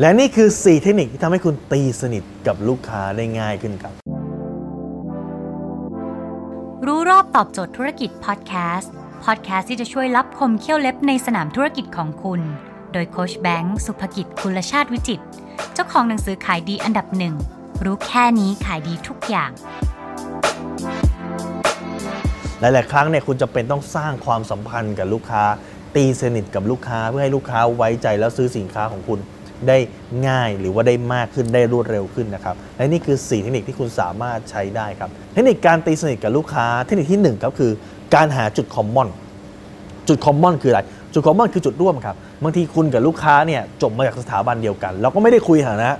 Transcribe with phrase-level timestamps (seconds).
[0.00, 3.92] และนี่คือ 4 เทคนิคที่ทำให้คุณตีสนิทกับลูกค้าได้ง่ายขึ้นครับ
[6.86, 8.92] รู้รอบตอบโจทย์ธุรกิจพอดแคสต์
[9.24, 12.40] พอดแคสต์ที่จะช่วยรับคมเขี้ยวเล็บในสนามธุรกิจของคุณ
[12.92, 15.20] โดยโคชแบงค์สุภกิจคุณชาติวิจิต
[15.74, 17.34] เจ้าของหนังสือขายดีอันดับหนึ่ง
[17.84, 19.50] รู้แค่นี้ขายดีทุกอย่าง
[22.60, 25.42] หลาย ๆ ครั้งเนี่ยคุณจะเป็นต้องสร้างความสัมพันธ์กับลูกค้า
[25.96, 29.20] ตีสนิทกับลูกค้าเพื่อให้ลูกค้าไว้ใจแล้วซื้อสินค้าของคุณ
[29.68, 29.78] ได้
[30.28, 37.72] ง่ายหรือว่าได้มากขึ้นได้รวดเร็วขึ้นนะครับและนี่คือ 4 เทคนิคที่คุณสามารถใช้ได้ครับเทคนิคการตีสนิทกับลูกค้า เทคนิคที่1ครับคือ
[38.14, 39.08] การหาจุดคอมมอน
[40.08, 40.80] จุดคอมมอนคืออะไร
[41.14, 45.90] จุดคอมมอนคือจุดร่วมครับบางทีคุณกับลูกค้าเนี่ยจบมาจากสถาบันเดียวกัน เราก็ไม่ได้คุยฐานะ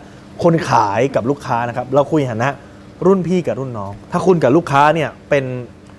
[0.43, 2.51] คนขายกับลูกค้านะครับเราคุยฐานะ
[3.07, 5.45] รุ่นพี่กับรุ่นน้อง ถ้าคุณกับลูกค้าเนี่ยเป็น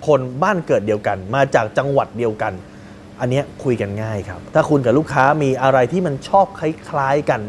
[0.06, 2.52] คนบ้านเกิดเดียวกัน มาจากจังหวัดเดียวกัน
[3.20, 7.40] อันนี้คุยกันง่ายครับ ถ้าคุณกับลูกค้ามีอะไรที่มันชอบคล้ายๆกัน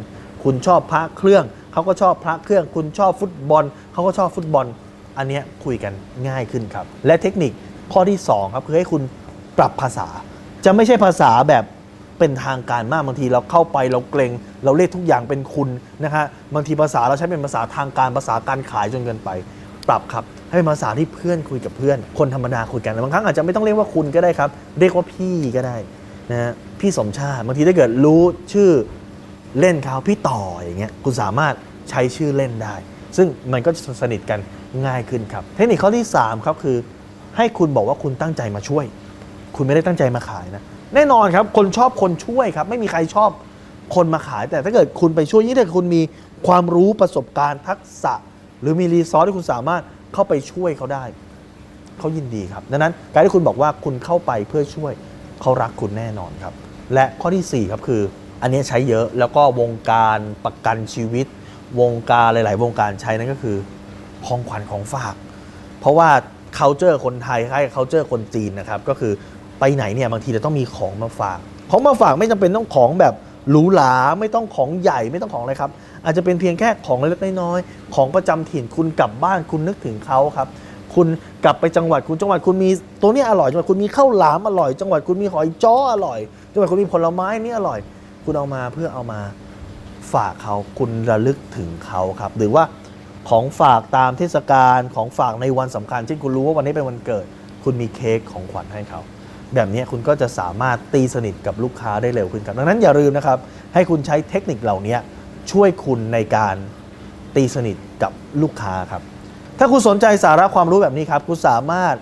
[0.43, 1.43] คุณชอบพระเครื่อง
[1.73, 4.65] เขาก็ชอบพระเครื่อง คุณชอบฟุตบอล เขาก็ชอบฟุตบอล
[5.17, 5.93] อันนี้คุยกัน
[6.27, 7.51] ง่ายขึ้นครับ และเทคนิค
[7.93, 9.01] ข้อที่สองครับคือให้คุณ
[9.57, 10.07] ปรับภาษา
[10.65, 11.63] จะไม่ใช่ภาษาแบบ
[12.19, 14.31] เป็นทางการมากบางทีเราเข้าไปเราเกรง
[14.63, 15.69] เราเรียกทุกอย่างเป็นคุณ
[16.03, 19.29] นะฮะบางทีภาษาเราใช้เป็นภาษาทางการภาษาการขายจนเกินไป
[19.87, 24.49] ปรับครับ ให้เป็นภาษาที่เพื่อนคุยกับเพื่อน คนธรรมดาคุยกันบางครั้งอาจจะไม่ต้องเรียกว่าคุณก็ได้ครับ
[24.79, 25.77] เรียกว่าพี่ก็ได้
[26.31, 28.21] นะฮะพี่สมชาติบางทีถ้าเกิดรู้
[28.53, 28.69] ชื่อ
[29.59, 31.53] เล่นเขาพี่ต่ออย่างเงี้ยคุณสามารถ
[31.89, 32.75] ใช้ชื่อเล่นได้
[33.17, 34.39] ซึ่งมันก็จะสนิทกัน
[34.85, 36.77] ง่ายขึ้นครับ เทคนิคข้อที่3ครับคือ
[37.37, 38.85] ให้คุณบอกว่าคุณตั้งใจมาช่วย
[39.55, 40.63] คุณไม่ได้ตั้งใจมาขายนะ
[40.95, 43.29] แน่นอนครับ คนชอบคนช่วยครับ ไม่มีใครชอบ
[43.95, 46.01] คนมาขาย แต่ถ้าเกิดคุณไปช่วยยิ่งถ้าคุณมี
[46.47, 48.13] ความรู้ประสบการณ์ทักษะ
[48.61, 49.81] หรือมีรีซอสที่คุณสามารถ
[50.13, 51.03] เข้าไปช่วยเขาได้
[51.99, 54.91] เขายินดีครับ ดังนั้นการที่คุณบอกว่าคุณเข้าไปเพื่อช่วย
[55.41, 56.53] เขารักคุณแน่นอนครับ
[56.93, 58.01] และข้อทีสี่4 ครับคือ
[58.41, 61.27] อันนี้ใช้เยอะแล้วก็วงการประกันชีวิต
[61.79, 63.57] วงการหลาย ๆ วงการใช้นั่นก็คือ
[64.25, 65.15] ของขวัญของฝาก
[65.79, 66.09] เพราะว่า
[66.57, 69.13] culture คนไทยคล้ายกับ culture คนจีนนะครับก็คือ
[69.59, 71.39] ไปไหนเนี่ยบางทีเราต้องมีของมาฝาก
[71.71, 73.13] ของมาฝากไม่จำเป็นต้องของแบบ
[73.49, 75.71] หรูหราไม่ต้องของใหญ่ไม่ต้องของอะไรครับ
[76.05, 80.47] อาจจะเป็นเพียงแค่ของเล็กๆน้อยๆของประจำถิ่นคุณกลับบ้านคุณนึกถึงเขาครับ
[80.95, 81.07] คุณ
[81.43, 82.69] กลับไปจังหวัดคุณจังหวัดคุณมี
[83.01, 86.19] ตัวนี้อร่อยจังหวัดคุณมีข้าวหลามอร่อย จังหวัดคุณมีหอยจ้ออร่อย
[86.53, 87.79] จังหวัดคุณมีผลไม้นี่อร่อย
[88.25, 89.21] คุณเอามาเพื่อเอามา
[90.13, 92.63] ฝากเขาคุณระลึกถึงเขาครับ หรือว่า
[93.29, 97.25] ของฝากตามเทศกาลของฝากในวันสำคัญเช่นคุณรู้ว่าวันนี้เป็นวันเกิด
[97.63, 99.01] คุณมีเค้กของขวัญให้เขา
[99.55, 103.37] แบบนี้คุณก็จะสามารถตีสนิทกับลูกค้าได้เร็วขึ้นครับ ดังนั้นอย่าลืมนะครับ
[103.73, 104.97] ให้คุณใช้เทคนิคเหล่านี้
[105.51, 106.55] ช่วยคุณในการ
[107.35, 109.01] ตีสนิทกับลูกค้าครับ
[109.59, 111.95] ถ้าคุณสนใจสาระความรู้แบบนี้ครับ คุณสามารถ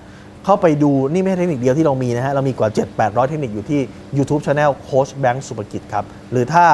[0.45, 3.79] เข้าไปดูนี่ไม่ใช่เทคนิคเดียวที่เรามีนะฮะ เรามีกว่า 7-800 เทคนิคอยู่ที่
[4.17, 6.66] YouTube Channel โค้ชแบงค์สุภกิจครับ หรือถ้า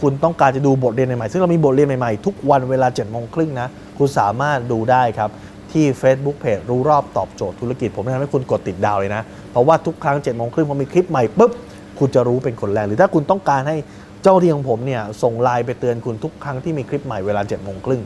[0.00, 3.68] คุณต้องการจะดูบทเรียนใหม่ๆ ซึ่งเรามีบทเรียนใหม่ๆ ทุกวันเวลา7โมงครึ่งนะ
[3.98, 5.30] คุณสามารถดูได้ครับ
[5.74, 11.52] ที่ Facebook Page รู้รอบตอบโจทย์ธุรกิจ ผมแนะนำให้คุณกดติดดาวเลยนะ เพราะว่าทุกครั้ง7โมงครึ่งพอมีคลิปใหม่ปุ๊บ
[11.98, 13.76] คุณจะรู้เป็นคนแรก หรือถ้าคุณต้องการให้
[14.22, 18.02] เจ้าหน้าที่ของผมเนี่ยส่งไลน์ไปเตือนคุณทุกครั้งที่มีคลิปใหม่เวลา7โมงครึ่ง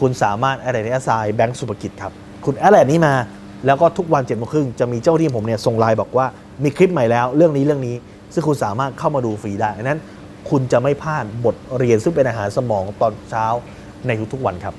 [0.00, 2.12] คุณสามารถ add ไลน์ใน at sign แบงก์สุภกิจครับ
[2.44, 3.14] คุณ add ไลน์นี้มา
[3.66, 6.26] แล้วก็ทุกวัน7จ็ดโมงครึ่งจะมีเจ้าหน้าที่ผมเนี่ยส่งไลน์บอกว่า
[6.64, 7.96] มีคลิปใหม่แล้วเรื่องนี้เรื่องนี้
[8.34, 10.00] ซึ่งคุณสามารถเข้ามาดูฟรีได้ดังนั้น
[10.50, 13.46] คุณจะไม่พลาดบทเรียนซึ่งเป็นอาหารสมองตอนเช้า
[14.06, 14.74] ในทุกๆวันครับ